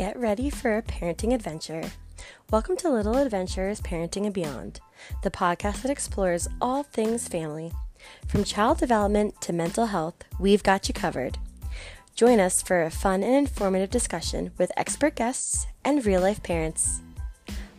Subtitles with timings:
[0.00, 1.82] Get ready for a parenting adventure.
[2.50, 4.80] Welcome to Little Adventurers Parenting and Beyond,
[5.22, 7.70] the podcast that explores all things family.
[8.26, 11.36] From child development to mental health, we've got you covered.
[12.14, 17.02] Join us for a fun and informative discussion with expert guests and real life parents.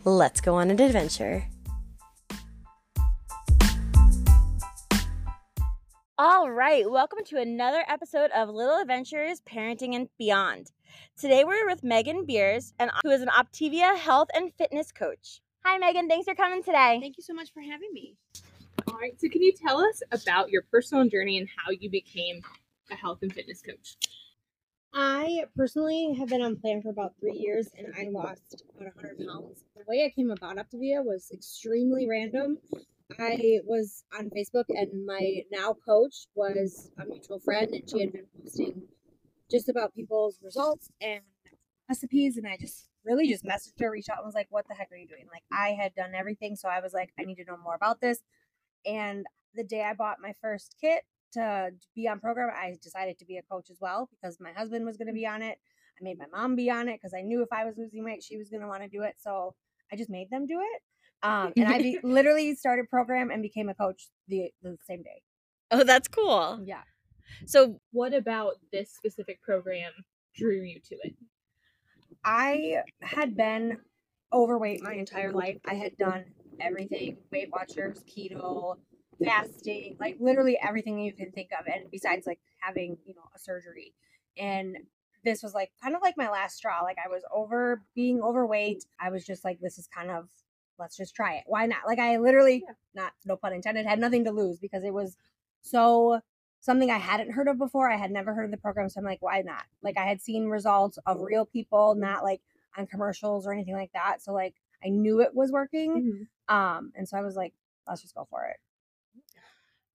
[0.06, 1.46] Let's go on an adventure.
[6.20, 10.70] All right, welcome to another episode of Little Adventurers Parenting and Beyond.
[11.18, 15.42] Today we're with Megan Beers, and who is an Optavia health and fitness coach.
[15.64, 16.08] Hi, Megan.
[16.08, 16.98] Thanks for coming today.
[17.00, 18.16] Thank you so much for having me.
[18.88, 22.42] All right, so can you tell us about your personal journey and how you became
[22.90, 23.98] a health and fitness coach?
[24.94, 29.20] I personally have been on plan for about three years and I lost about 100
[29.28, 29.64] pounds.
[29.76, 32.58] The way I came about Optavia was extremely random.
[33.20, 38.14] I was on Facebook and my now coach was a mutual friend and she had
[38.14, 38.84] been posting
[39.52, 41.22] just about people's results and
[41.90, 44.76] recipes and I just really just messaged her, reached out and was like, What the
[44.76, 45.26] heck are you doing?
[45.32, 48.02] Like I had done everything, so I was like, I need to know more about
[48.02, 48.20] this.
[48.86, 53.26] And the day I bought my first kit to be on program, I decided to
[53.26, 55.58] be a coach as well because my husband was gonna be on it.
[56.00, 58.24] I made my mom be on it because I knew if I was losing weight,
[58.24, 59.16] she was gonna want to do it.
[59.20, 59.56] So
[59.92, 60.82] I just made them do it.
[61.24, 65.22] Um, and I be- literally started program and became a coach the the same day.
[65.72, 66.60] Oh, that's cool.
[66.66, 66.82] Yeah.
[67.46, 69.92] So, What about this specific program
[70.36, 71.16] drew you to it?
[72.24, 73.78] I had been
[74.34, 75.58] overweight my entire life.
[75.68, 76.26] I had done
[76.60, 78.78] everything Weight Watchers, keto,
[79.24, 81.66] fasting, like literally everything you can think of.
[81.68, 83.94] And besides, like having, you know, a surgery.
[84.38, 84.78] And
[85.24, 86.82] this was like kind of like my last straw.
[86.84, 88.86] Like I was over being overweight.
[89.00, 90.28] I was just like, this is kind of,
[90.80, 91.44] let's just try it.
[91.48, 91.80] Why not?
[91.86, 92.74] Like I literally, Yeah.
[92.94, 95.18] not, no pun intended, had nothing to lose because it was
[95.62, 96.22] so
[96.62, 97.92] something I hadn't heard of before.
[97.92, 98.88] I had never heard of the program.
[98.90, 99.64] So I'm like, why not?
[99.84, 102.42] Like I had seen results of real people, not like
[102.78, 104.22] on commercials or anything like that.
[104.22, 106.28] So like I knew it was working.
[106.48, 107.54] Um, and so I was like,
[107.88, 108.58] let's just go for it.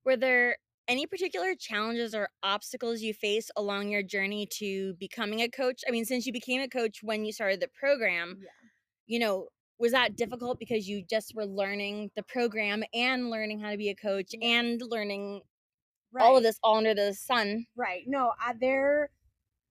[0.04, 0.56] were there
[0.88, 5.82] any particular challenges or obstacles you faced along your journey to becoming a coach?
[5.86, 8.48] I mean, since you became a coach when you started the program, Yeah.
[9.06, 13.70] you know, was that difficult because you just were learning the program and learning how
[13.70, 15.42] to be a coach and learning
[16.18, 17.66] all of this all under the sun?
[17.76, 18.04] Right.
[18.06, 19.10] No, I, there,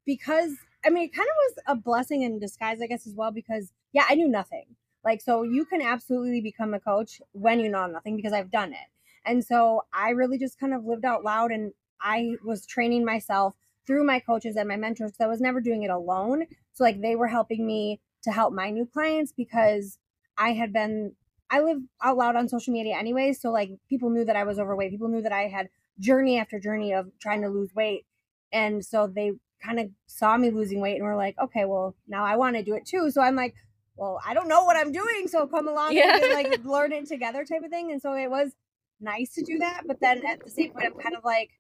[0.06, 0.52] because
[0.86, 3.72] I mean, it kind of was a blessing in disguise, I guess, as well, because
[3.92, 4.66] yeah, I knew nothing.
[5.04, 8.74] Like, so you can absolutely become a coach when you know nothing because I've done
[8.74, 8.88] it.
[9.26, 13.56] And so I really just kind of lived out loud and I was training myself
[13.88, 16.46] through my coaches and my mentors because I was never doing it alone.
[16.74, 19.98] So, like, they were helping me to help my new clients because
[20.38, 21.14] I had been,
[21.50, 23.34] I live out loud on social media anyway.
[23.34, 24.92] So, like, people knew that I was overweight.
[24.92, 25.70] People knew that I had
[26.00, 28.06] journey after journey of trying to lose weight.
[28.52, 29.34] And so they
[29.64, 32.64] kind of saw me losing weight and were like, okay, well, now I want to
[32.64, 33.10] do it too.
[33.12, 33.56] So I'm like,
[33.98, 35.28] well, I don't know what I'm doing.
[35.28, 36.20] So come along Yeah.
[36.22, 37.92] and like learn it together type of thing.
[37.92, 38.52] And so it was
[39.00, 39.84] nice to do that.
[39.88, 41.52] But then at the same point, I'm kind of like,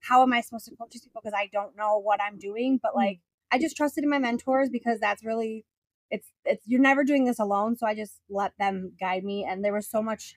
[0.00, 1.20] how am I supposed to coach these people?
[1.24, 2.78] Because I don't know what I'm doing.
[2.82, 2.96] But mm.
[2.96, 3.20] like,
[3.52, 5.64] I just trusted in my mentors because that's really,
[6.10, 7.76] it's, it's, you're never doing this alone.
[7.76, 9.46] So I just let them guide me.
[9.48, 10.34] And there was so much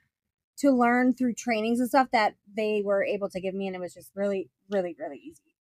[0.58, 3.68] to learn through trainings and stuff that they were able to give me.
[3.68, 5.56] And it was just really, really, really easy.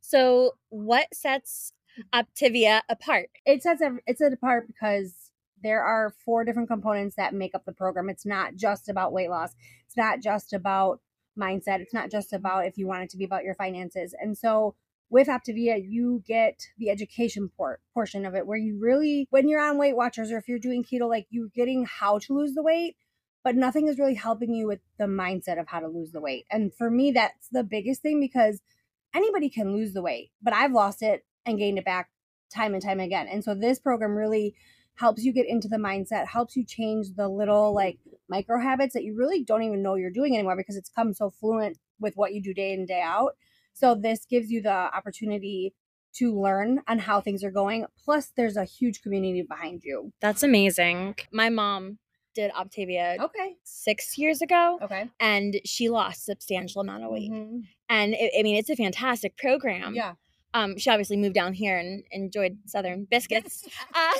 [0.00, 1.72] So, what sets
[2.12, 3.30] Optavia apart?
[3.46, 5.30] it sets ev- it sets apart because
[5.62, 8.10] there are four different components that make up the program.
[8.10, 9.54] It's not just about weight loss.
[9.86, 11.00] It's not just about
[11.38, 11.80] mindset.
[11.80, 14.14] It's not just about if you want it to be about your finances.
[14.20, 14.74] And so
[15.10, 19.60] with Optavia, you get the education port portion of it where you really when you're
[19.60, 22.62] on Weight Watchers or if you're doing keto, like you're getting how to lose the
[22.62, 22.96] weight,
[23.44, 26.46] but nothing is really helping you with the mindset of how to lose the weight.
[26.50, 28.62] And for me, that's the biggest thing because
[29.14, 32.10] anybody can lose the weight, but I've lost it and gained it back
[32.52, 33.28] time and time again.
[33.28, 34.54] And so this program really
[34.96, 39.04] helps you get into the mindset, helps you change the little like micro habits that
[39.04, 42.32] you really don't even know you're doing anymore because it's come so fluent with what
[42.32, 43.36] you do day in day out.
[43.74, 45.74] So this gives you the opportunity
[46.14, 47.86] to learn on how things are going.
[48.04, 50.12] Plus there's a huge community behind you.
[50.20, 51.16] That's amazing.
[51.32, 51.98] My mom
[52.34, 53.56] did Optavia Okay.
[53.62, 55.08] six years ago, Okay.
[55.20, 57.30] and she lost a substantial amount of weight.
[57.30, 57.62] Mhm.
[57.88, 59.94] And it, I mean, it's a fantastic program.
[59.94, 60.14] Yeah.
[60.52, 63.64] Um, she obviously moved down here and enjoyed Southern biscuits.
[63.94, 64.10] Uh,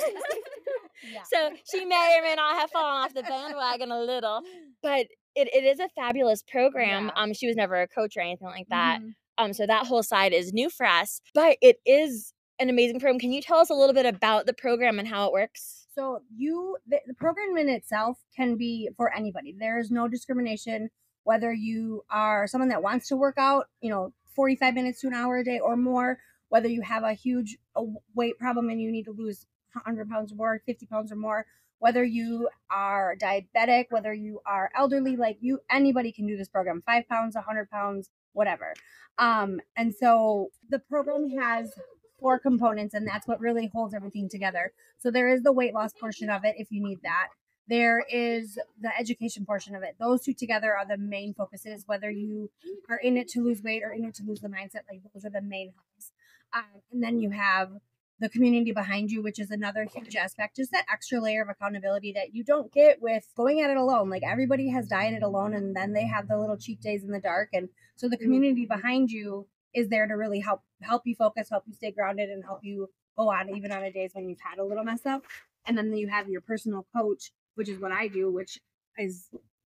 [1.11, 1.21] Yeah.
[1.23, 4.41] so she may or may not have fallen off the bandwagon a little,
[4.81, 7.05] but it, it is a fabulous program.
[7.15, 7.21] Yeah.
[7.21, 9.01] Um, she was never a coach or anything like that.
[9.01, 9.13] Mhm.
[9.37, 13.19] Um, so that whole side is new for us, but it is an amazing program.
[13.19, 15.84] Can you tell us a little bit about the program and how it works?
[15.95, 19.55] So you the, the program in itself can be for anybody.
[19.57, 20.89] There is no discrimination
[21.25, 25.13] whether you are someone that wants to work out, you know, 45 minutes to an
[25.13, 26.19] hour a day or more,
[26.49, 27.57] whether you have a huge
[28.13, 31.47] weight problem and you need to lose 100 pounds or more, 50 pounds or more,
[31.79, 36.83] whether you are diabetic, whether you are elderly, like you, anybody can do this program.
[36.85, 38.75] Five pounds, 100 pounds, whatever.
[39.17, 41.73] Um, and so the program has
[42.25, 44.71] four components, and that's what really holds everything together.
[44.97, 47.27] So there is the weight loss portion of it if you need that.
[47.67, 49.95] There is the education portion of it.
[49.99, 52.49] Those two together are the main focuses, whether you
[52.89, 55.23] are in it to lose weight or in it to lose the mindset, like those
[55.23, 56.13] are the main hubs.
[56.51, 57.73] Um, and then you have
[58.19, 62.11] the community behind you, which is another huge aspect, just that extra layer of accountability
[62.13, 64.09] that you don't get with going at it alone.
[64.09, 67.19] Like everybody has dieted alone and then they have the little cheat days in the
[67.19, 67.49] dark.
[67.53, 69.45] And so the community behind you
[69.75, 72.89] is there to really help help you focus, help you stay grounded, and help you
[73.17, 75.23] go on even on a days when you've had a little mess up.
[75.67, 78.59] And then you have your personal coach, which is what I do, which
[78.97, 79.29] is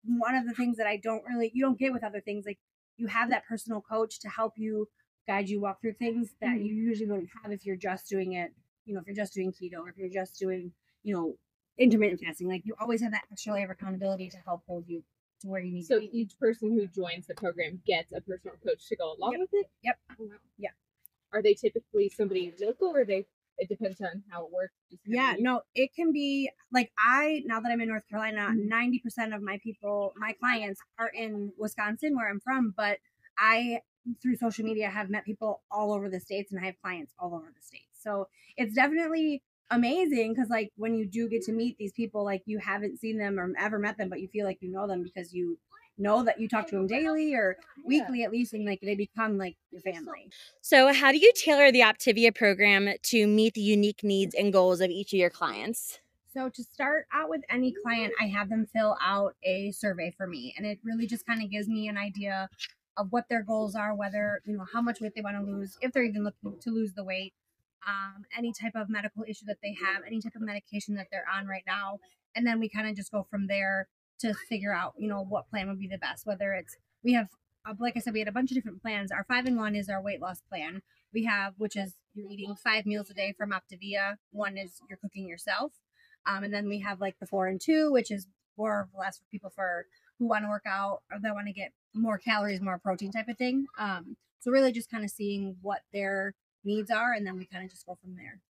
[0.03, 2.45] one of the things that I don't really you don't get with other things.
[2.45, 2.59] Like
[2.97, 4.87] you have that personal coach to help you
[5.27, 6.61] guide you walk through things that Mm-hmm.
[6.61, 8.53] you usually wouldn't have if you're just doing it,
[8.85, 10.71] you know, if you're just doing keto or if you're just doing,
[11.03, 11.35] you know,
[11.79, 12.47] intermittent fasting.
[12.47, 15.03] Like you always have that extra layer of accountability to help hold you
[15.43, 18.87] where you need So to each person who joins the program gets a personal coach
[18.87, 19.39] to go along Yep.
[19.41, 19.69] with it.
[19.83, 19.99] Yep.
[20.19, 20.29] Oh.
[20.57, 20.69] Yeah.
[21.33, 23.25] Are they typically somebody local, or they?
[23.57, 24.73] It depends on how it works.
[25.05, 28.67] Yeah, you- no, it can be like I now that I'm in North Carolina, Mhm.
[28.67, 32.99] 90% of my people, my clients are in Wisconsin where I'm from, but
[33.37, 33.81] I
[34.21, 37.33] through social media have met people all over the states and I have clients all
[37.33, 37.97] over the states.
[38.01, 38.27] So
[38.57, 39.41] it's definitely
[39.71, 43.17] amazing because like when you do get to meet these people like you haven't seen
[43.17, 45.57] them or ever met them but you feel like you know them because you
[45.97, 49.37] know that you talk to them daily or weekly at least and like they become
[49.37, 50.29] like your family
[50.61, 54.81] So, how do you tailor the Optavia program to meet the unique needs and goals
[54.81, 55.99] of each of your clients?
[56.33, 60.27] So to start out with any client, I have them fill out a survey for
[60.27, 62.49] me, and it really just kind of gives me an idea
[62.97, 65.77] of what their goals are, whether you know how much weight they want to lose,
[65.81, 67.33] if they're even looking to lose the weight,
[67.87, 71.25] um, any type of medical issue that they have, any type of medication that they're
[71.33, 71.99] on right now,
[72.35, 73.87] and then we kind of just go from there
[74.19, 76.25] to figure out you know what plan would be the best.
[76.25, 77.27] Whether it's we have,
[77.67, 79.11] uh, like I said, we had a bunch of different plans.
[79.11, 80.81] Our five in one is our weight loss plan.
[81.13, 84.97] We have which is you're eating five meals a day from Optavia, One is you're
[84.97, 85.73] cooking yourself.
[86.25, 88.27] Um, and then we have like the four and two, which is
[88.57, 89.85] more or less for people for
[90.17, 93.27] who want to work out or they want to get more calories, more protein type
[93.27, 93.65] of thing.
[93.77, 96.35] Um, so really just kind of seeing what their
[96.65, 98.41] needs are, and then we kind of just go from there.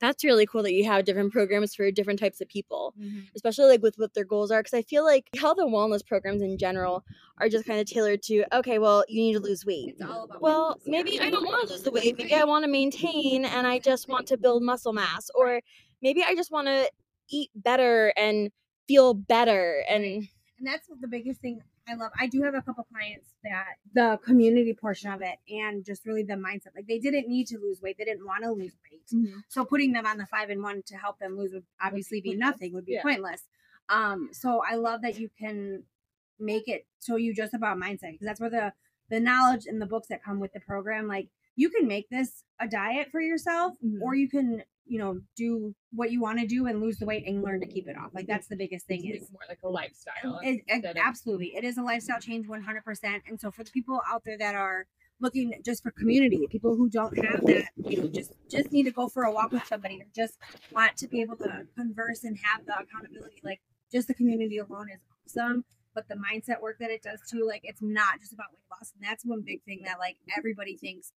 [0.00, 3.20] That's really cool that you have different programs for different types of people, mm-hmm.
[3.34, 4.60] especially like with what their goals are.
[4.60, 7.04] Because I feel like health and wellness programs in general
[7.38, 9.94] are just kind of tailored to, okay, well, you need to lose weight.
[9.98, 10.90] It's all about Well, weight loss, yeah.
[10.90, 12.18] maybe I don't want to lose the weight.
[12.18, 15.30] Maybe I want to maintain and I just want to build muscle mass.
[15.34, 15.60] Or
[16.02, 16.90] maybe I just want to
[17.30, 18.50] eat better and
[18.86, 19.84] feel better.
[19.88, 22.10] And and that's the biggest thing I love.
[22.18, 26.22] I do have a couple clients that the community portion of it and just really
[26.22, 26.74] the mindset.
[26.74, 29.06] Like they didn't need to lose weight, they didn't want to lose weight.
[29.12, 29.42] Mhm.
[29.48, 32.34] So putting them on the five and one to help them lose would obviously be
[32.34, 33.02] nothing, would be Yeah.
[33.02, 33.46] pointless.
[33.90, 35.84] Um, so I love that you can
[36.38, 38.72] make it so you just about mindset because that's where the
[39.10, 42.42] the knowledge and the books that come with the program, like you can make this
[42.58, 44.00] a diet for yourself, Mhm.
[44.00, 47.26] or you can, you know, do what you want to do and lose the weight
[47.26, 48.10] and learn to keep it off.
[48.14, 50.40] Like that's the biggest thing It's is more like a lifestyle.
[50.42, 53.22] it, it- absolutely, it is a lifestyle change, one hundred percent.
[53.28, 54.86] And so for the people out there that are
[55.20, 58.90] looking just for community, people who don't have that, you know, just just need to
[58.90, 60.36] go for a walk with somebody, or just
[60.72, 63.40] want to be able to converse and have the accountability.
[63.42, 63.60] Like
[63.92, 67.60] just the community alone is awesome, but the mindset work that it does too, like
[67.64, 71.12] it's not just about weight loss, and that's one big thing that like everybody thinks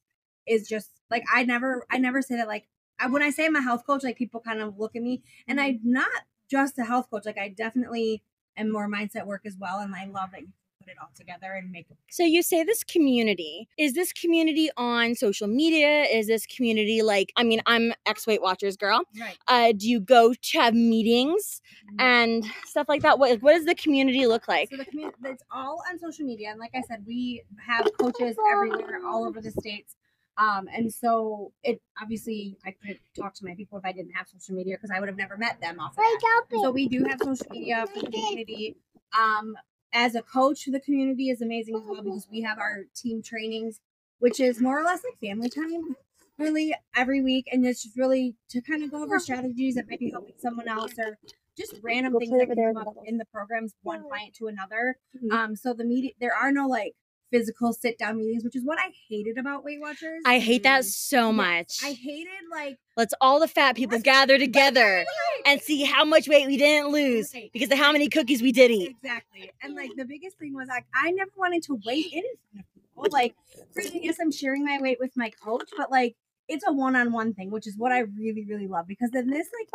[0.47, 2.67] is just like I never I never say that like
[2.99, 5.21] I, when I say I'm a health coach, like people kind of look at me,
[5.47, 6.09] and I'm not
[6.49, 7.25] just a health coach.
[7.25, 8.23] Like I definitely
[8.55, 10.47] am more mindset work as well, and I love that you
[10.79, 11.97] put it all together and make it.
[12.09, 13.67] so you say this community.
[13.77, 16.03] Is this community on social media?
[16.03, 19.01] Is this community like, I mean, I'm ex Weight Watchers girl.
[19.19, 19.37] Right.
[19.47, 21.61] Uh, do you go to have meetings
[21.99, 23.19] and stuff like that?
[23.19, 24.69] What, what does the community look like?
[24.71, 28.37] So the community, it's all on social media, and like I said, we have coaches
[28.51, 29.96] everywhere, all over the states.
[30.37, 34.27] Um, and so it obviously I couldn't talk to my people if I didn't have
[34.27, 36.19] social media because I would have never met them off of that.
[36.61, 38.75] So we do have social media for the community.
[39.17, 39.55] Um,
[39.93, 43.79] as a coach the community is amazing as well because we have our team trainings,
[44.19, 45.95] which is more or less like family time,
[46.37, 49.99] really every week, and it's just really to kind of go over strategies that might
[49.99, 51.17] be helping someone else or
[51.57, 54.97] just random things that come up in the programs, one client to another.
[55.19, 55.31] Mhm.
[55.31, 56.93] Um, so the media, there are no like
[57.31, 60.21] physical sit down meetings, which is what I hated about Weight Watchers.
[60.25, 60.85] I hate that Mm.
[60.85, 61.79] so Yes, much.
[61.83, 65.05] I hated like Let's all the fat people gather together
[65.45, 67.51] and see how much weight we didn't lose Right.
[67.53, 68.89] because of how many cookies we did eat.
[69.01, 69.51] Exactly.
[69.61, 72.65] And like the biggest thing was like I never wanted to weigh in in front
[72.65, 73.07] of people.
[73.11, 73.35] Like,
[73.73, 76.15] granted, yes, I'm sharing my weight with my coach, but like
[76.47, 79.67] it's a one-on-one thing, which is what I really, really love because then this like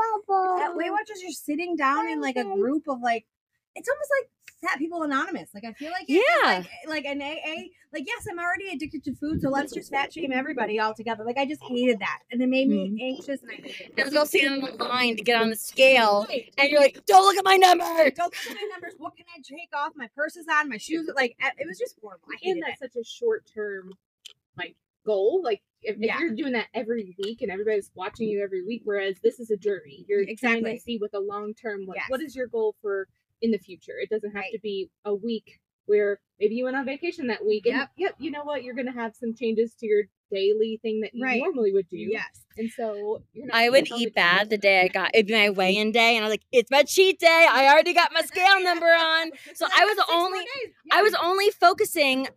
[0.63, 3.27] at Weight Watchers, you're sitting down in like a group of like
[3.75, 4.31] it's almost like
[4.63, 5.51] fat people anonymous.
[5.55, 6.59] Like I feel like it's Yeah.
[6.87, 7.69] like, like an AA.
[7.93, 11.25] Like yes, I'm already addicted to food, so let's just fat shame everybody all together.
[11.25, 12.97] Like I just hated that, and it made me mm-hmm.
[13.03, 13.43] anxious.
[13.43, 14.13] And I hated And it.
[14.15, 16.27] go stand in the line to get on the scale,
[16.59, 18.95] and you're like, "Don't look at my number." Don't look at my numbers.
[18.99, 19.93] What can I take off?
[19.97, 20.69] My purse is on.
[20.69, 21.11] My shoes.
[21.15, 22.25] Like eh, it was just horrible.
[22.31, 22.93] I and hated that's it.
[22.93, 23.93] such a short term
[24.57, 25.43] like goal.
[25.43, 29.17] Like if, if you're doing that every week and everybody's watching you every week, whereas
[29.23, 30.05] this is a journey.
[30.09, 32.07] You're trying to see what the long term like Yes.
[32.09, 33.09] what is your goal for
[33.43, 33.99] in the future.
[34.01, 34.53] It doesn't have Right.
[34.53, 37.91] to be a week where maybe you went on vacation that week and Yep.
[37.99, 41.23] yep, you know what, you're gonna have some changes to your daily thing that you
[41.25, 41.41] Right.
[41.43, 41.99] normally would do.
[41.99, 42.47] Yes.
[42.57, 45.35] And so you're not I would all eat bad the day I got it'd be
[45.35, 47.47] my weigh-in day, and I was like, "It's my cheat day.
[47.51, 50.73] I already got my scale number on." So I was only days.
[50.93, 52.29] I was only focusing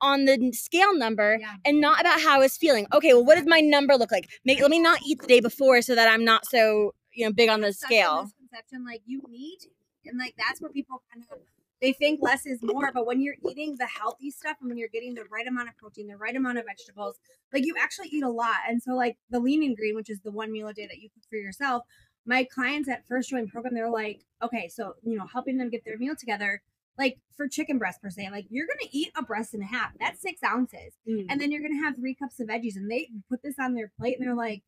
[0.00, 1.54] on the scale number Yeah.
[1.64, 2.86] and not about how I was feeling.
[2.92, 4.28] Okay, well, what does my number look like?
[4.44, 7.32] Make let me not eat the day before so that I'm not so you know
[7.32, 8.22] big on the That's such a scale.
[8.24, 8.84] misconception.
[8.84, 9.66] Like you need, eat,
[10.06, 11.38] and like that's where people kind of
[11.80, 12.92] they think less is more.
[12.94, 15.76] But when you're eating the healthy stuff and when you're getting the right amount of
[15.76, 17.16] protein, the right amount of vegetables,
[17.52, 18.58] like you actually eat a lot.
[18.68, 20.98] And so like the lean and green, which is the one meal a day that
[20.98, 21.82] you cook for yourself.
[22.24, 25.84] My clients at first join program, they're like, okay, so you know, helping them get
[25.84, 26.62] their meal together.
[26.96, 29.90] Like for chicken breast per se, like you're gonna eat a breast and a half.
[29.98, 31.26] That's six ounces Mm.
[31.30, 33.90] and then you're gonna have three cups of veggies and they put this on their
[33.98, 34.62] plate and they're like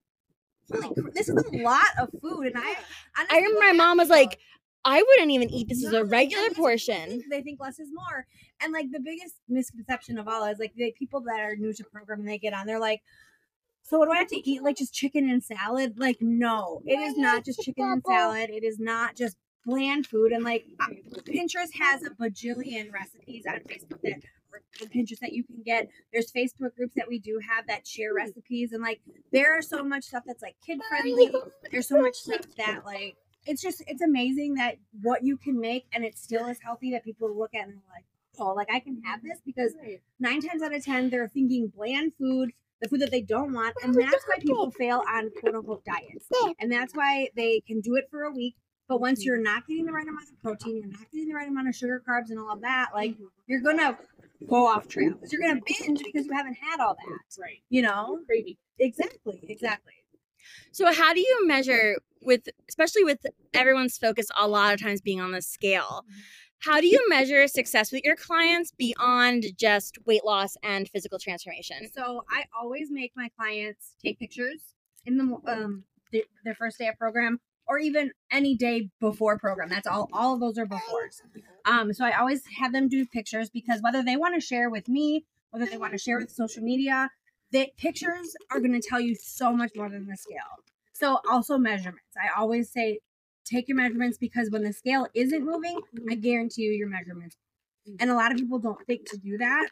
[0.73, 2.75] holy this is a lot of food and i
[3.19, 4.39] honestly I remember my mom was like,
[4.85, 7.25] "I wouldn't even eat this as a regular that's portion." think.
[7.31, 8.27] they think less is more
[8.63, 11.85] and like the biggest misconception of all is like the people that are new to
[11.85, 13.03] program and they get on they're like
[13.85, 14.63] so what do I have to eat?
[14.63, 15.99] Like just chicken and salad?
[15.99, 18.49] Like no, it is not just chicken and salad.
[18.49, 19.37] It is not just
[19.67, 20.33] bland food.
[20.33, 20.65] And like
[21.27, 24.23] Pinterest has a bajillion recipes on Facebook that
[24.53, 25.89] or on Pinterest that you can get.
[26.13, 29.01] There's Facebook groups that we do have that share recipes, and like
[29.33, 31.31] there are so much stuff that's like kid friendly.
[31.71, 35.87] There's so much stuff that like it's just it's amazing that what you can make
[35.93, 38.05] and it still is healthy that people look at and they're like,
[38.39, 40.01] oh, like I can have this because Right.
[40.19, 43.75] nine times out of ten they're thinking bland food the food that they don't want
[43.83, 46.27] and that's why people fail on quote unquote diets.
[46.59, 48.57] And that's why they can do it for a week
[48.89, 51.49] but once you're not getting the right amount of protein you're not getting the right
[51.49, 53.15] amount of sugar carbs and all of that like
[53.47, 53.97] you're gonna
[54.49, 55.15] go off trail.
[55.31, 57.63] You're gonna binge because you haven't had all that Right.
[57.71, 58.21] you know?
[58.27, 58.57] Craving.
[58.79, 59.93] exactly exactly
[60.73, 65.21] So how do you measure with especially with everyone's focus a lot of times being
[65.21, 66.05] on the scale?
[66.59, 71.91] How do you measure success with your clients beyond just weight loss and physical transformation?
[71.95, 74.75] So I always make my clients take pictures
[75.05, 79.69] in the um th- their first day of program or even any day before program.
[79.69, 80.09] That's all.
[80.13, 81.23] All of those are befores.
[81.65, 84.89] Um, so I always have them do pictures because whether they want to share with
[84.89, 87.11] me, whether they want to share with social media,
[87.51, 90.39] the pictures are going to tell you so much more than the scale.
[90.93, 92.15] So also measurements.
[92.17, 93.01] I always say
[93.45, 96.21] take your measurements because when the scale isn't moving, I mm-hmm.
[96.21, 97.37] guarantee you your measurements.
[97.89, 97.97] Mm.
[98.01, 99.69] And a lot of people don't think to do that.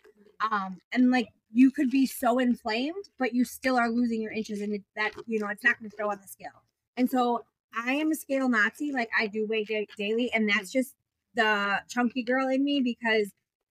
[0.50, 4.61] Um, and like you could be so inflamed, but you still are losing your inches,
[4.61, 6.62] and it, that you know it's not going to show on the scale.
[6.97, 8.93] And so I am a scale Nazi.
[8.93, 10.73] Like I do weigh da- daily, and that's mm.
[10.73, 10.95] just
[11.35, 13.31] the chunky girl in me because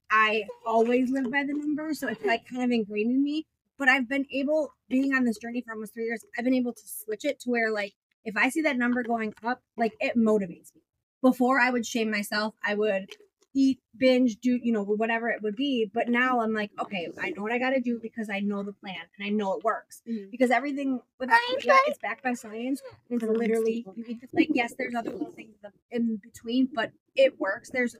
[0.09, 1.99] I always live by the numbers.
[1.99, 3.45] So it's like kind of ingrained in me.
[3.81, 6.71] But I've been able, being on this journey for almost three years, I've been able
[6.71, 10.15] to switch it to where like if I see that number going up, like it
[10.15, 10.83] motivates me.
[11.23, 13.07] Before I would shame myself, I would
[13.55, 15.89] eat, binge, do, you know, whatever it would be.
[15.91, 18.61] But now I'm like, okay, I know what I got to do because I know
[18.61, 20.03] the plan and I know it works.
[20.07, 20.29] Mhm.
[20.29, 22.83] Because everything with Optavia is backed by science.
[23.09, 25.55] It's literally, you eat the- like, yes, there's other little things
[25.89, 27.71] in between, but it works.
[27.71, 27.95] There's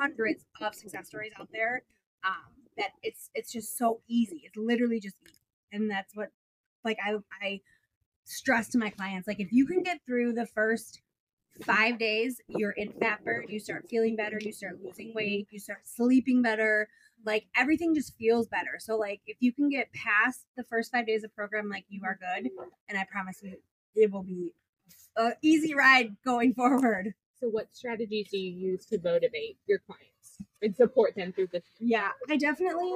[0.00, 1.84] hundreds of success stories out there
[2.24, 4.42] um, that it's it's just so easy.
[4.44, 5.38] It's literally just easy.
[5.72, 6.28] And that's what,
[6.84, 7.60] like, I, I
[8.24, 9.26] stress to my clients.
[9.26, 11.00] Like, if you can get through the first
[11.64, 15.58] five days, you're in fat burn, you start feeling better, you start losing weight, you
[15.58, 16.88] start sleeping better.
[17.24, 18.78] Like everything just feels better.
[18.78, 22.02] So like if you can get past the first five days of program, like you
[22.04, 22.50] are good.
[22.88, 23.56] And I promise you
[23.94, 24.54] it will be
[25.16, 27.14] a easy ride going forward.
[27.38, 30.11] So what strategies do you use to motivate your clients
[30.60, 31.62] and support them through this?
[31.78, 32.92] Yeah, I definitely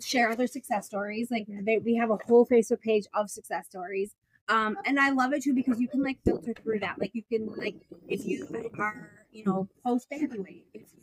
[0.00, 1.30] share other success stories.
[1.30, 4.14] Like they, we have a whole Facebook page of success stories.
[4.48, 6.98] Um, and I love it too because you can like filter through that.
[6.98, 7.76] Like you can like
[8.08, 8.46] if you
[8.78, 11.02] are, you know, post baby weight, if you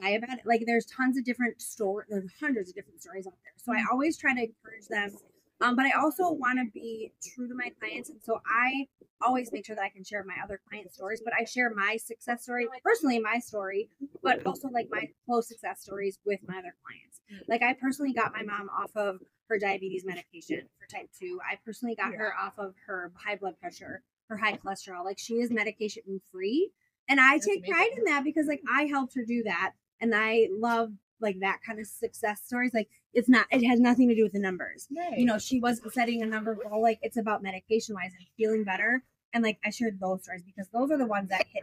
[0.00, 3.52] diabetic, like there's tons of different stories, there's hundreds of different stories out there.
[3.56, 5.16] So I always try to encourage them
[5.60, 8.86] Um, but I also want to be true to my clients, and so I
[9.20, 11.20] always make sure that I can share my other client stories.
[11.24, 13.88] But I share my success story, personally my story,
[14.22, 17.20] but also like my close success stories with my other clients.
[17.48, 21.40] Like I personally got my mom off of her diabetes medication for type two.
[21.50, 25.04] I personally got her off of her high blood pressure, her high cholesterol.
[25.04, 26.70] Like she is medication free,
[27.08, 30.14] and I That's take pride in that because like I helped her do that, and
[30.14, 32.72] I love like that kind of success stories.
[32.74, 35.92] Like it's not, it has nothing to do with the numbers you know, she wasn't
[35.92, 36.82] setting a number goal.
[36.82, 39.02] Like it's about medication wise and feeling better.
[39.32, 41.62] And like I shared those stories because those are the ones that hit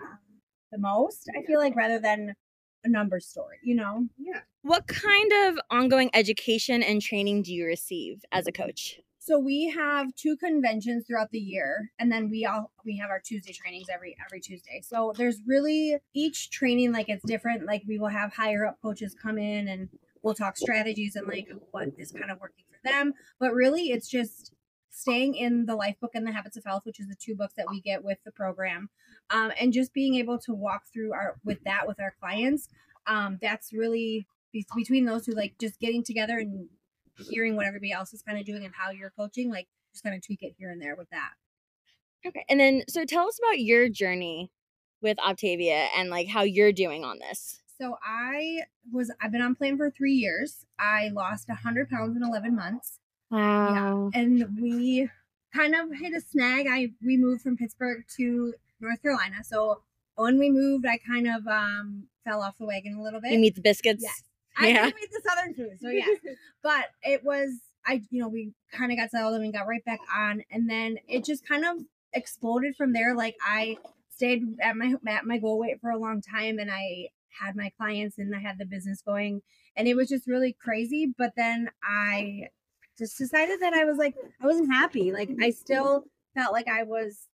[0.71, 1.29] the most.
[1.37, 2.35] I feel like rather than
[2.83, 4.07] a number story, you know.
[4.17, 4.41] yeah.
[4.61, 8.99] What kind of ongoing education and training do you receive as a coach?
[9.25, 13.19] So we have two conventions throughout the year, and then we all we have our
[13.19, 14.81] Tuesday trainings every every Tuesday.
[14.83, 17.65] So there's really each training like it's different.
[17.65, 19.89] Like we will have higher up coaches come in and
[20.21, 23.13] we'll talk strategies and like what is kind of working for them.
[23.39, 24.53] But really, it's just
[24.91, 27.55] staying in the life book and the habits of health which is the two books
[27.57, 28.89] that we get with the program
[29.29, 32.69] um, and just being able to walk through our with that with our clients
[33.05, 34.25] um, that's really
[34.77, 36.69] between those two like just getting together and
[37.17, 40.15] hearing what everybody else is kind of doing and how you're coaching like just kind
[40.15, 41.31] of tweak it here and there with that
[42.27, 42.43] Okay.
[42.49, 44.49] And then, so tell us about your journey
[44.99, 47.61] with Optavia and like how you're doing on this.
[47.79, 52.23] so i was i've been on plan for three years i lost 100 pounds in
[52.23, 54.09] 11 months Wow.
[54.13, 54.19] Yeah.
[54.21, 55.09] and we
[55.53, 56.67] kind of hit a snag.
[56.69, 59.81] I we moved from Pittsburgh to North Carolina, so
[60.15, 63.31] when we moved, I kind of um fell off the wagon a little bit.
[63.31, 64.03] You meet the biscuits.
[64.03, 64.23] Yes.
[64.57, 64.85] I Yeah.
[64.85, 66.07] meet the Southern food, so yeah.
[66.63, 67.51] but it was
[67.85, 70.69] I you know we kind of got settled and we got right back on, and
[70.69, 71.77] then it just kind of
[72.13, 73.15] exploded from there.
[73.15, 73.77] Like I
[74.09, 77.09] stayed at my at my goal weight for a long time, and I
[77.39, 79.41] had my clients and I had the business going,
[79.75, 81.13] and it was just really crazy.
[81.17, 82.49] But then I
[82.97, 85.11] just decided that I was like I wasn't happy.
[85.11, 87.27] Like I still felt like I was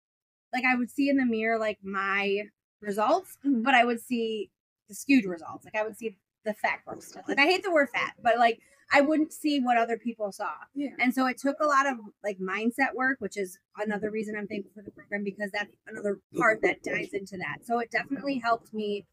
[0.54, 2.44] like I would see in the mirror like my
[2.82, 3.64] results, Mhm.
[3.64, 4.52] but I would see
[4.90, 5.66] the skewed results.
[5.66, 7.26] Like I would see the fat growth stuff.
[7.28, 8.60] Like I hate the word fat, but like
[8.94, 10.52] I wouldn't see what other people saw.
[10.76, 10.90] Yeah.
[11.00, 14.48] And so it took a lot of like mindset work, which is another reason I'm
[14.48, 17.66] thankful for the program because that's another part that dives into that.
[17.66, 19.06] So it definitely helped me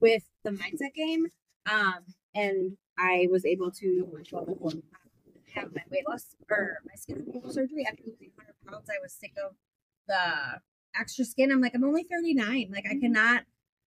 [0.00, 1.26] with the mindset game.
[1.70, 4.22] Um, and I was able to
[5.54, 8.88] have my weight loss or my skin removal surgery after losing 100 pounds.
[8.88, 9.54] I was sick of
[10.06, 10.60] the
[10.98, 11.52] extra skin.
[11.52, 12.70] I'm like, I'm only 39.
[12.72, 13.44] Like, I cannot,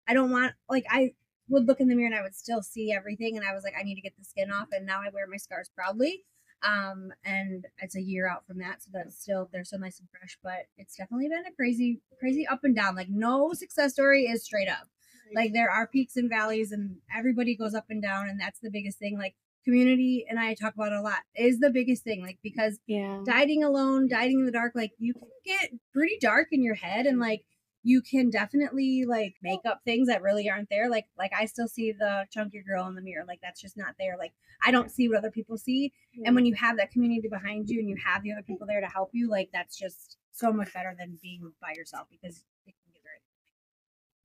[0.08, 1.14] I don't want, like, I
[1.52, 3.38] would look in the mirror and I would still see everything.
[3.38, 4.70] And I was like, I need to get the skin off.
[4.72, 6.24] And now I wear my scars proudly.
[6.64, 8.84] Um, and it's a year out from that.
[8.84, 12.48] So that's still, they're still nice and fresh, but it's definitely been a crazy, crazy
[12.48, 12.96] up and down.
[12.96, 14.88] Like, no success story is straight up.
[15.34, 18.28] Like, there are peaks and valleys, and everybody goes up and down.
[18.28, 19.18] And that's the biggest thing.
[19.18, 19.34] Like,
[19.64, 22.22] community, and I talk about it a lot, is the biggest thing.
[22.22, 23.22] Like, because Yeah.
[23.26, 27.06] dieting alone, dieting in the dark, like you can get pretty dark in your head
[27.06, 27.44] and like
[27.84, 30.90] you can definitely like make up things that really aren't there.
[30.90, 33.24] Like like I still see the chunky girl in the mirror.
[33.28, 34.16] Like that's just not there.
[34.18, 35.92] Like I don't see what other people see.
[36.24, 38.82] And when you have that community behind you and you have the other people there
[38.82, 42.74] to help you, like that's just so much better than being by yourself because it
[42.84, 43.18] can get very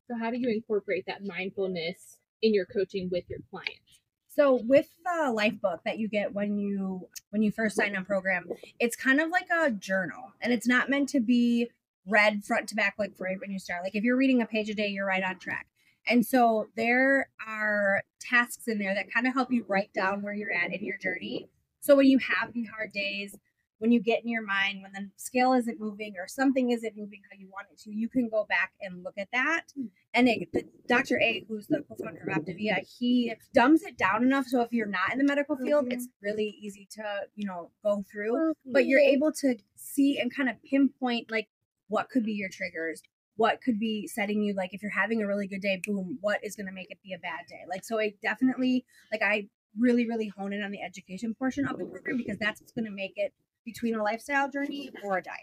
[0.09, 4.01] So how do you incorporate that mindfulness in your coaching with your clients?
[4.29, 8.05] So with the life book that you get when you when you first sign on
[8.05, 8.45] program,
[8.79, 11.71] it's kind of like a journal and it's not meant to be
[12.07, 13.83] read front to back like for when you start.
[13.83, 15.66] Like if you're reading a page a day, you're right on track.
[16.09, 20.35] And so there are tasks in there that kind of help you write down where
[20.35, 21.49] you're at in your journey.
[21.81, 23.37] So when you have the hard days,
[23.79, 27.21] when you get in your mind, when the scale isn't moving or something isn't moving
[27.31, 29.64] how you want it to, you can go back and look at that.
[29.77, 29.87] Hmm.
[30.14, 31.21] And it, the, Dr.
[31.21, 35.12] A, who's the co-founder of Optavia, he dumbs it down enough so if you're not
[35.12, 35.92] in the medical field, mm-hmm.
[35.92, 37.03] it's really easy to
[37.35, 38.55] you know go through.
[38.64, 41.49] But you're able to see and kind of pinpoint like
[41.88, 43.03] what could be your triggers,
[43.37, 46.40] what could be setting you like if you're having a really good day, boom, what
[46.42, 47.61] is going to make it be a bad day?
[47.68, 51.79] Like so, it definitely like I really really hone in on the education portion of
[51.79, 55.22] the program because that's what's going to make it between a lifestyle journey or a
[55.22, 55.37] diet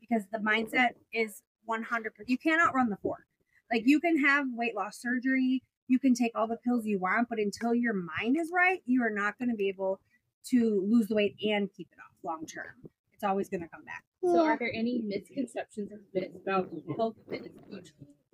[0.00, 1.84] because the mindset is 100%
[2.26, 3.24] you cannot run the fork.
[3.72, 7.28] Like you can have weight loss surgery you can take all the pills you want
[7.30, 9.98] but until your mind is right you are not going to be able
[10.46, 12.90] to lose the weight and keep it off long term.
[13.14, 17.16] It's always going to come back So are there any misconceptions or myths about health
[17.28, 17.52] fitness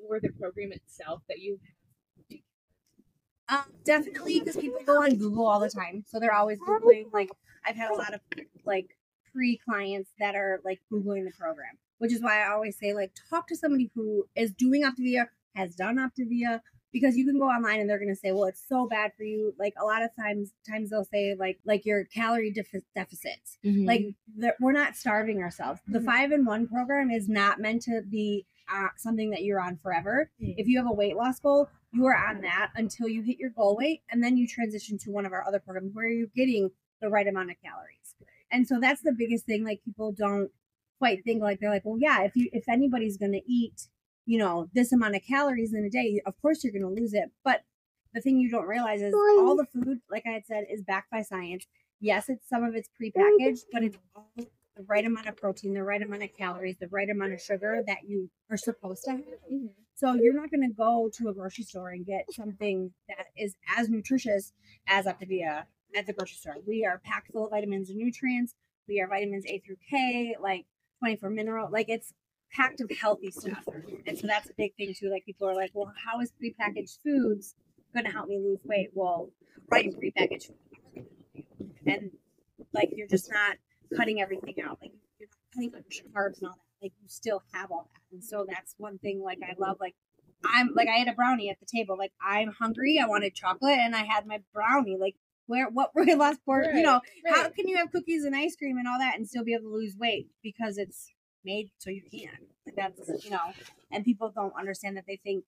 [0.09, 1.59] or the program itself that you
[3.49, 7.12] Um, definitely because people go on Google all the time, so they're always googling.
[7.12, 7.31] Like
[7.64, 8.20] I've had a lot of
[8.64, 8.96] like
[9.33, 13.12] pre clients that are like googling the program, which is why I always say like
[13.31, 16.61] talk to somebody who is doing Optavia, has done Optavia,
[17.00, 19.22] because you can go online and they're going to say, well, it's so bad for
[19.24, 19.54] you.
[19.59, 23.59] Like a lot of times, times they'll say like like your calorie defi- deficits.
[23.64, 23.87] Mhm.
[23.87, 24.02] Like
[24.61, 25.80] we're not starving ourselves.
[25.87, 26.04] The Mhm.
[26.04, 30.28] five in one program is not meant to be uh, something that you're on forever.
[30.42, 30.54] Mm.
[30.59, 33.50] If you have a weight loss goal, you are on that until you hit your
[33.50, 36.70] goal weight, and then you transition to one of our other programs where you're getting
[37.00, 38.16] the right amount of calories.
[38.50, 39.62] And so that's the biggest thing.
[39.62, 40.50] Like people don't
[40.98, 43.87] quite think like they're like, well, yeah, if you if anybody's gonna eat,
[44.27, 47.31] you know, this amount of calories in a day, of course you're gonna lose it.
[47.45, 47.62] But
[48.12, 51.11] the thing you don't realize is all the food, like I had said, is backed
[51.11, 51.67] by science.
[52.01, 55.83] Yes, it's some of it's prepackaged, but it's all the right amount of protein, the
[55.83, 59.21] right amount of calories, the right amount of sugar that you are supposed to have.
[59.51, 59.71] Mhm.
[59.95, 63.57] So you're not going to go to a grocery store and get something that is
[63.79, 64.53] as nutritious
[64.87, 66.57] as Optavia at the grocery store.
[66.67, 68.55] We are packed full of vitamins and nutrients.
[68.87, 70.67] We are vitamins A through K, like
[70.99, 72.12] 24 mineral, like it's
[72.52, 73.64] packed of healthy stuff.
[74.06, 75.11] And so that's a big thing too.
[75.11, 77.54] Like people are like, well, how is prepackaged foods
[77.94, 78.90] going to help me lose weight?
[78.94, 79.30] Well,
[79.70, 80.48] right, prepackaged
[80.94, 81.06] food.
[81.87, 82.11] And
[82.72, 83.56] like you're just not
[83.96, 84.78] cutting everything out.
[84.80, 86.85] Like you're not cutting out carbs and all that.
[86.85, 88.02] Like you still have all that.
[88.12, 89.94] And so that's one thing like I love like
[90.44, 91.96] I'm like I had a brownie at the table.
[91.98, 94.96] Like I'm hungry, I wanted chocolate and I had my brownie.
[95.00, 95.14] Like
[95.46, 98.56] where what were weight loss sport, you know, how can you have cookies and ice
[98.56, 101.11] cream and all that and still be able to lose weight because it's
[101.46, 102.28] made so you can.
[102.76, 103.52] That's you know,
[103.90, 105.44] and people don't understand that they think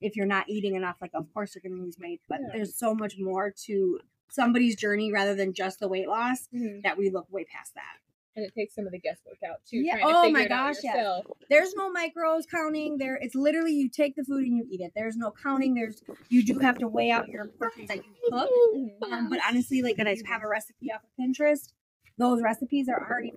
[0.00, 2.20] if you're not eating enough, like of course you're gonna lose weight.
[2.28, 2.48] But Yeah.
[2.52, 3.98] there's so much more to
[4.30, 6.82] somebody's journey rather than just the weight loss Mhm.
[6.82, 7.96] that we look way past that.
[8.36, 9.78] And it takes some of the guesswork out too.
[9.78, 9.96] Yeah.
[9.96, 11.26] to Oh my gosh, yourself.
[11.50, 12.98] There's no micros counting.
[12.98, 14.92] There, it's literally you take the food and you eat it.
[14.94, 15.74] There's no counting.
[15.74, 18.48] There's you do have to weigh out your portions that you cook.
[19.10, 21.72] Um, but honestly, like that I have a recipe off of Pinterest.
[22.18, 23.32] Those recipes are already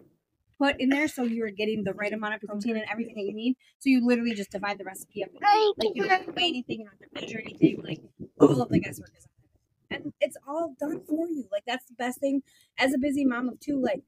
[0.61, 3.33] put in there, so you're getting the right amount of protein and everything that you
[3.33, 3.55] need.
[3.79, 5.31] So you literally just divide the recipe up.
[5.77, 7.81] Like you don't have to weigh anything, you don't have to measure anything.
[7.83, 8.01] Like
[8.39, 10.03] all of the guesswork is on it.
[10.03, 11.45] and it's all done for you.
[11.51, 12.43] Like that's the best thing.
[12.77, 14.01] As a busy mom of two, like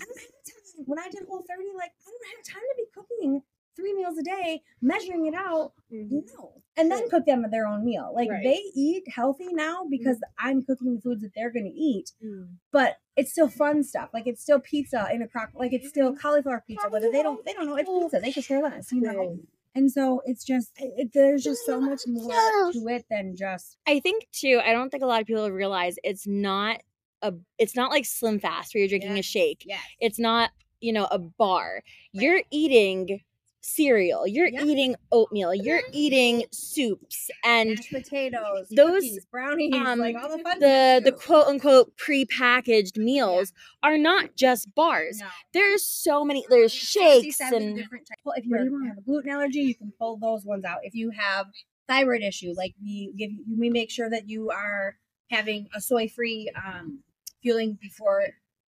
[0.00, 0.84] I don't have time.
[0.86, 3.42] When I did Whole 30, like I don't have time to be cooking
[3.78, 5.72] three meals a day, measuring it out.
[5.92, 6.22] Mhm.
[6.36, 6.54] No.
[6.76, 8.12] And then cook them their own meal.
[8.14, 8.42] Like Right.
[8.44, 12.12] they eat healthy now because I'm cooking the foods that they're gonna eat.
[12.24, 12.56] Mm.
[12.72, 14.10] But it's still fun stuff.
[14.12, 15.50] Like it's still pizza in a crock.
[15.54, 16.88] Like it's still cauliflower pizza.
[16.90, 17.44] But they don't.
[17.44, 18.20] They don't know it's pizza.
[18.20, 18.92] They just care less.
[18.92, 19.18] You know.
[19.18, 19.38] Right.
[19.74, 20.72] And so it's just.
[20.78, 23.76] It, there's just so much more to it than just.
[23.86, 24.60] I think too.
[24.64, 26.80] I don't think a lot of people realize it's not
[27.22, 27.34] a.
[27.58, 29.18] It's not like Slim Fast where you're drinking Yeah.
[29.18, 29.62] a shake.
[29.66, 29.80] Yeah.
[30.00, 31.82] It's not you know a bar.
[32.12, 33.20] You're eating
[33.60, 34.26] cereal.
[34.26, 34.64] You're Yeah.
[34.64, 35.54] eating oatmeal.
[35.54, 41.00] You're eating soups and Mashed potatoes, those, cookies, brownies, um, like all the fun the
[41.04, 45.18] the quote unquote prepackaged meals are not just bars.
[45.20, 45.26] No.
[45.52, 46.44] There's so many.
[46.48, 48.20] There's shakes and different types.
[48.24, 48.54] Well, if you
[48.86, 50.78] have a gluten allergy, you can pull those ones out.
[50.82, 51.46] If you have
[51.88, 54.96] thyroid issue, like we give you, we make sure that you are
[55.30, 57.00] having a soy-free um,
[57.42, 58.22] fueling before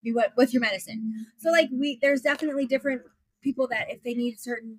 [0.03, 1.27] you went with your medicine.
[1.39, 3.03] So, like we, there's definitely different
[3.43, 4.79] people that if they need certain,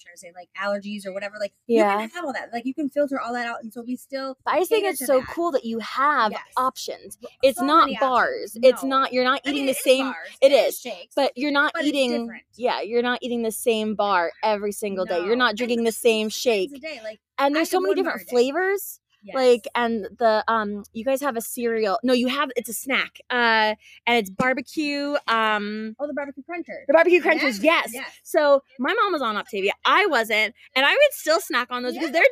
[0.00, 1.94] trying to say like allergies or whatever, like Yeah.
[1.94, 2.52] you can have all that.
[2.52, 4.36] Like you can filter all that out, and so we still.
[4.44, 5.28] But I just think it's so that.
[5.28, 6.40] cool that you have Yes.
[6.56, 7.18] options.
[7.42, 8.54] It's So not bars.
[8.56, 8.58] options.
[8.62, 9.12] It's not.
[9.12, 10.06] You're not I eating mean, the same.
[10.40, 12.30] it it is shakes, but you're not but eating.
[12.54, 15.18] Yeah, you're not eating the same bar every single day.
[15.18, 15.46] You're No.
[15.46, 16.70] not drinking the same shake.
[17.02, 19.00] Like And there's so many different flavors.
[19.28, 19.34] Yes.
[19.36, 21.98] Like and the um, you guys have a cereal.
[22.02, 23.20] No, you have it's a snack.
[23.30, 23.74] Uh,
[24.06, 25.14] and it's barbecue.
[25.28, 26.86] Um, oh, the barbecue crunchers.
[26.88, 27.62] the barbecue crunchers.
[27.62, 27.90] Yes.
[27.94, 28.06] Yes.
[28.24, 29.70] So my mom was on Optavia.
[29.84, 32.22] I wasn't, and I would still snack on those because they're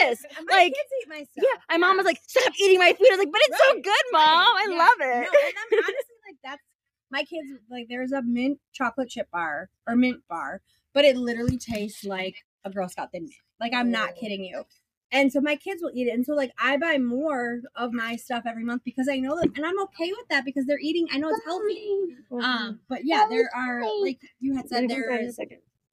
[0.00, 0.24] delicious.
[0.48, 1.44] My Like, kids eat my stuff.
[1.44, 3.74] Yeah, my mom was like, "Stop eating my food." I was like, "But it's so
[3.74, 4.22] good, mom.
[4.22, 6.62] right, I love No, it." and I'm honestly like that's
[7.10, 10.60] my kids like there's a mint chocolate chip bar or mint bar,
[10.94, 13.34] but it literally tastes like a Girl Scout thin mint.
[13.60, 14.20] Like I'm not Oh.
[14.20, 14.64] kidding you.
[15.12, 16.14] And so my kids will eat it.
[16.14, 19.56] And so like I buy more of my stuff every month because I know that
[19.56, 22.44] and I'm okay with that because they're eating I know it's healthy.
[22.44, 25.38] Um but yeah, there are like you had said there is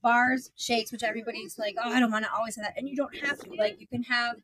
[0.03, 2.77] bars, shakes, which everybody's like, oh, I don't want to always have that.
[2.77, 3.53] And you don't have to.
[3.55, 4.35] Like, you can have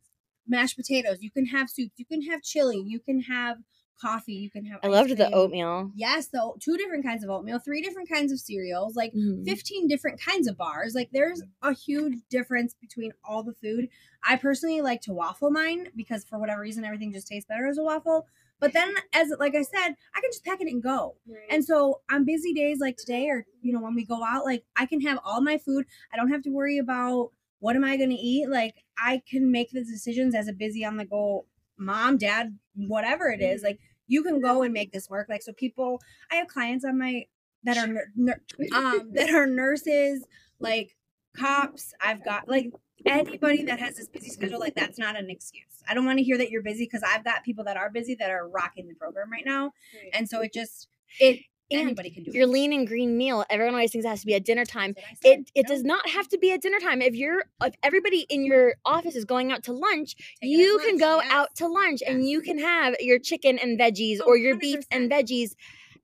[0.47, 3.57] mashed potatoes, you can have soup, you can have chili, you can have
[3.99, 4.79] coffee, you can have.
[4.83, 5.91] I ice loved the oatmeal.
[5.95, 9.45] Yes, though, two different kinds of oatmeal, three different kinds of cereals, like Mhm.
[9.45, 10.95] 15 different kinds of bars.
[10.95, 13.89] Like, there's a huge difference between all the food.
[14.23, 17.77] I personally like to waffle mine because for whatever reason, everything just tastes better as
[17.77, 18.27] a waffle.
[18.59, 21.15] But then, as like I said, I can just pack it and go.
[21.49, 24.65] And so on busy days like today, or you know, when we go out, like
[24.75, 25.85] I can have all my food.
[26.13, 28.49] I don't have to worry about what am I going to eat.
[28.49, 31.45] Like I can make the decisions as a busy on the go
[31.77, 33.63] mom, dad, whatever it is.
[33.63, 35.27] Like you can go and make this work.
[35.29, 36.01] Like so, people.
[36.29, 37.25] I have clients on my
[37.63, 38.41] that are nur-
[38.73, 40.25] um that are nurses,
[40.59, 40.97] like
[41.37, 41.93] cops.
[42.03, 42.71] I've got like
[43.05, 45.63] anybody that has this busy schedule, like that's not an excuse.
[45.87, 48.15] I don't want to hear that you're busy because I've got people that are busy
[48.15, 49.71] that are rocking the program right now,
[50.11, 51.39] and so it just it
[51.71, 52.35] anybody can do it.
[52.35, 54.93] Your lean and green meal, everyone always thinks it has to be at dinner time.
[54.95, 55.39] That's what I said.
[55.39, 57.01] It it No, does not have to be at dinner time.
[57.01, 60.91] If you're if everybody in your office is going out to lunch, take you can
[60.91, 61.31] lunch, go yes.
[61.31, 64.79] out to lunch and you can have your chicken and veggies Oh, or your beef
[64.91, 65.55] and veggies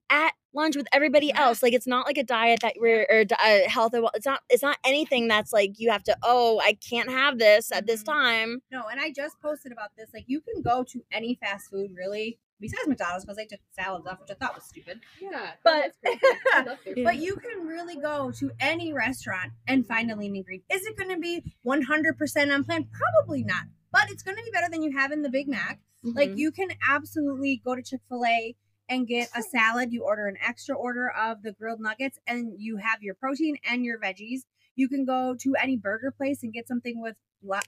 [0.09, 1.41] at lunch with everybody Yeah.
[1.47, 1.61] else.
[1.63, 3.93] Like it's not like a diet that we're or uh, health.
[4.13, 4.41] It's not.
[4.49, 6.15] It's not anything that's like you have to.
[6.23, 8.05] Oh, I can't have this at this Mhm.
[8.05, 8.61] time.
[8.71, 10.11] No, and I just posted about this.
[10.13, 14.07] Like, you can go to any fast food, really, besides McDonald's, because they took salads
[14.07, 14.99] off, which I thought was stupid.
[15.21, 16.35] Yeah, But- that's crazy.
[16.53, 17.03] I love their Yeah.
[17.03, 20.61] But you can really go to any restaurant and find a lean and green.
[20.71, 22.87] Is it going to be 100% on plan?
[22.91, 23.63] Probably not.
[23.91, 25.79] But it's going to be better than you have in the Big Mac.
[26.03, 26.37] Like, Mhm.
[26.37, 28.55] you can absolutely go to Chick fil A
[28.87, 29.91] and get a salad.
[29.91, 33.83] You order an extra order of the grilled nuggets, and you have your protein and
[33.83, 34.41] your veggies.
[34.75, 37.15] You can go to any burger place and get something with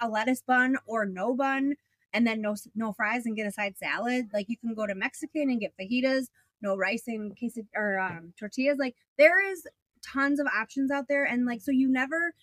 [0.02, 1.76] a lettuce bun or no bun,
[2.13, 4.28] and then no no fries and get a side salad.
[4.34, 6.28] Like you can go to Mexican and get fajitas,
[6.62, 8.78] no rice and quesad or um, tortillas.
[8.80, 9.65] Like there is
[10.06, 12.34] tons of options out there, and like so you never,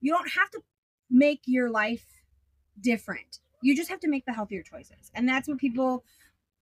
[0.00, 0.60] you don't have to
[1.10, 2.06] make your life
[2.80, 3.38] different.
[3.62, 6.04] You just have to make the healthier choices, and that's what people.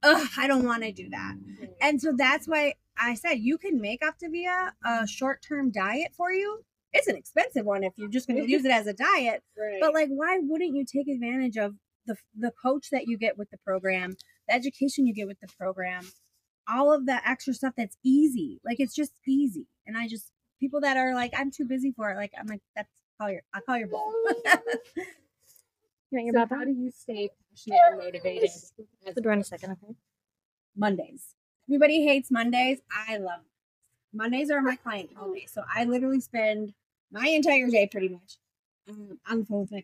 [0.02, 1.34] Ugh, I don't want to do that.
[1.80, 6.32] And so that's why I said you can make Optavia a short term diet for
[6.32, 6.62] you.
[6.92, 9.42] It's an expensive one if you're just going to use it as a diet.
[9.58, 9.78] Right.
[9.80, 11.74] But like, why wouldn't you take advantage of
[12.06, 14.16] the the coach that you get with the program,
[14.48, 16.06] the education you get with the program,
[16.68, 18.60] all of the extra stuff that's easy.
[18.64, 19.66] Like it's just easy.
[19.86, 22.16] And I just people that are like, I'm too busy for it.
[22.16, 22.88] Like I'm like, that's
[23.20, 24.12] call your I'll call your bull.
[26.12, 26.54] You want your so Baba?
[26.60, 28.50] how do you stay passionate and motivated?
[29.22, 29.94] door in a second, okay?
[30.76, 31.34] Mondays.
[31.68, 32.78] Everybody hates Mondays.
[32.90, 33.44] I love them.
[34.12, 35.46] Mondays are my client day.
[35.48, 36.74] So I literally spend
[37.10, 38.38] my entire day pretty much
[38.88, 39.82] um, on the phone with my.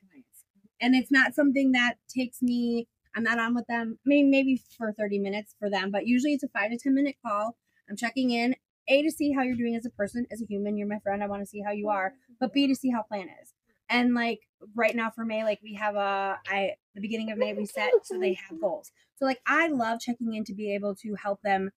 [0.83, 3.99] And it's not something that takes me, I'm not on with them.
[4.05, 7.17] Mean, maybe for 30 minutes for them, but usually it's a five to 10 minute
[7.25, 7.57] call.
[7.89, 8.57] I'm checking in,
[8.89, 10.77] A, to see how you're doing as a person, as a human.
[10.77, 11.23] You're my friend.
[11.23, 12.15] I want to see how you are.
[12.41, 13.55] But B, to see how plan is.
[13.89, 14.41] And like
[14.75, 17.93] right now for May, like we have a, I, the beginning of May, we set
[18.03, 18.91] so they have goals.
[19.17, 21.71] So like I love checking in to be able to help them.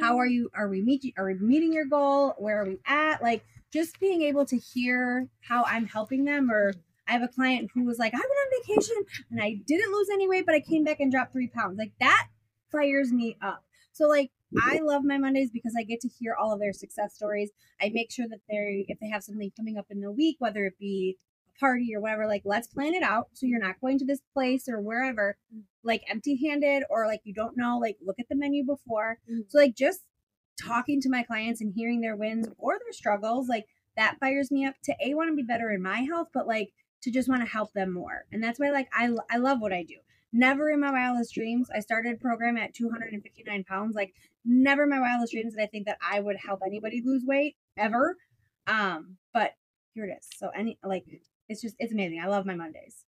[0.00, 0.50] How are you?
[0.56, 1.12] Are we meeting?
[1.16, 2.34] Are we meeting your goal?
[2.38, 3.22] Where are we at?
[3.22, 6.50] Like just being able to hear how I'm helping them.
[6.50, 6.72] Or
[7.08, 8.96] I have a client who was like, I went on vacation
[9.30, 11.78] and I didn't lose any weight, but I came back and dropped three pounds.
[11.78, 12.28] Like that
[12.70, 13.64] fires me up.
[13.92, 14.30] So like
[14.62, 17.50] I love my Mondays because I get to hear all of their success stories.
[17.80, 20.64] I make sure that they if they have something coming up in the week, whether
[20.66, 21.16] it be
[21.54, 23.28] a party or whatever, like let's plan it out.
[23.32, 25.36] So you're not going to this place or wherever
[25.82, 29.18] like empty handed or like you don't know, like look at the menu before.
[29.30, 29.50] Mhm.
[29.50, 30.02] So like just
[30.60, 33.66] talking to my clients and hearing their wins or their struggles, like
[33.96, 36.72] that fires me up to a want to be better in my health, but like
[37.02, 38.24] to just want to help them more.
[38.32, 39.96] And that's why like I I love what I do.
[40.32, 41.68] Never in my wildest dreams.
[41.74, 43.94] I started program at 259 pounds.
[43.94, 44.12] Like
[44.44, 47.56] never in my wildest dreams did I think that I would help anybody lose weight
[47.76, 48.16] ever.
[48.66, 49.52] Um, but
[49.94, 50.28] here it is.
[50.36, 51.04] So any like
[51.48, 52.20] it's just it's amazing.
[52.22, 53.04] I love my Mondays.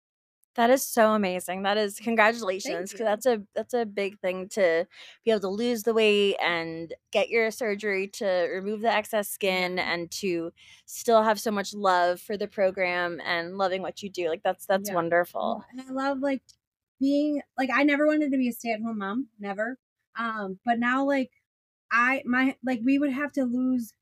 [0.59, 1.63] That is so amazing.
[1.63, 2.93] That is congratulations.
[2.93, 3.05] 'cause you.
[3.05, 4.89] that's a that's a big thing to
[5.25, 9.79] be able to lose the weight and get your surgery to remove the excess skin
[9.79, 10.53] and to
[10.85, 14.29] still have so much love for the program and loving what you do.
[14.29, 14.93] Like that's that's Yeah.
[14.93, 15.65] wonderful.
[15.71, 16.43] And I love like
[17.01, 19.79] being like I never wanted to be a stay-at-home mom, never.
[20.17, 21.31] Um, but now like
[21.93, 23.93] I my like we would have to lose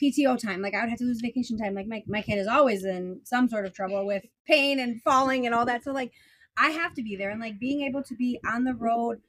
[0.00, 0.62] PTO time.
[0.62, 1.74] Like I would have to lose vacation time.
[1.74, 5.46] Like my my kid is always in some sort of trouble with pain and falling
[5.46, 5.84] and all that.
[5.84, 6.12] So like
[6.56, 9.20] I have to be there and like being able to be on the road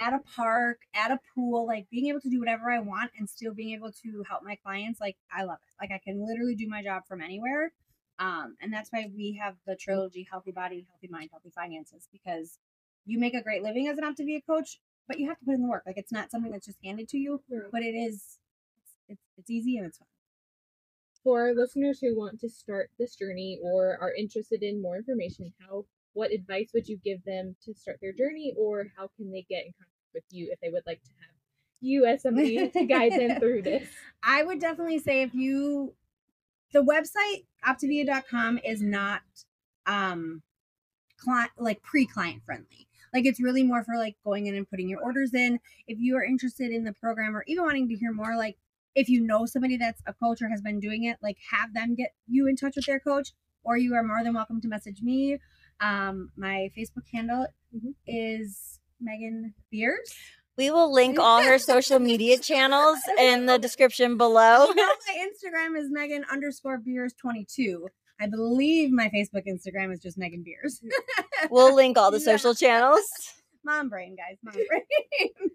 [0.00, 3.28] at a park, at a pool, like being able to do whatever I want and
[3.28, 5.74] still being able to help my clients, like I love it.
[5.80, 7.72] Like I can literally do my job from anywhere.
[8.18, 12.58] Um, and that's why we have the trilogy Healthy Body, Healthy Mind, Healthy Finances, because
[13.04, 15.62] you make a great living as an Optavia coach, but you have to put in
[15.62, 15.82] the work.
[15.86, 18.38] Like it's not something that's just handed to you, but it is
[19.08, 20.06] it's it's easy and it's fun.
[21.22, 25.84] For listeners who want to start this journey or are interested in more information, how
[26.14, 29.64] what advice would you give them to start their journey, or how can they get
[29.64, 31.34] in contact with you if they would like to have
[31.80, 33.88] you as somebody to guide them through this?
[34.22, 35.94] I would definitely say if you
[36.72, 39.22] the website optavia.com is not
[39.86, 40.42] um
[41.18, 42.88] client like pre-client friendly.
[43.14, 45.60] Like it's really more for like going in and putting your orders in.
[45.86, 48.56] If you are interested in the program or even wanting to hear more, like
[48.94, 51.94] if you know somebody that's a coach or has been doing it, like have them
[51.94, 53.30] get you in touch with their coach,
[53.64, 55.38] or you are more than welcome to message me.
[55.80, 57.94] Um, my Facebook handle Mhm.
[58.06, 60.14] is Megan Beers.
[60.56, 64.66] We will link all her social media channels in the description below.
[64.68, 67.88] Oh, no, my Instagram is Megan underscore Beers twenty two.
[68.20, 70.80] I believe my Facebook, Instagram is just Megan Beers.
[71.50, 72.36] We'll link all the Yeah.
[72.36, 73.02] social channels.
[73.64, 74.36] Mom brain, guys.
[74.44, 75.50] Mom brain.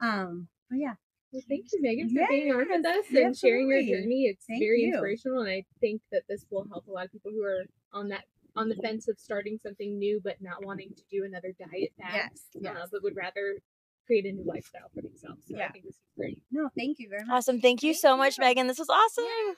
[0.00, 0.94] um, but yeah,
[1.32, 4.24] Well, thank you, Megan, for being on with Yes, us and sharing your journey.
[4.26, 4.88] It's Thank very you.
[4.88, 8.08] inspirational, and I think that this will help a lot of people who are on
[8.08, 8.24] that
[8.56, 12.12] on the fence of starting something new, but not wanting to do another diet fad,
[12.14, 12.76] yes, yes.
[12.76, 13.58] uh, but would rather
[14.06, 15.44] create a new lifestyle for themselves.
[15.48, 16.42] So I think this is great.
[16.50, 17.32] no, thank you very much.
[17.36, 17.60] Awesome.
[17.60, 18.44] Thank you Thank so much, you.
[18.44, 18.66] Megan.
[18.66, 19.24] This was awesome.
[19.24, 19.54] Yeah.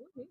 [0.00, 0.26] Woohoo.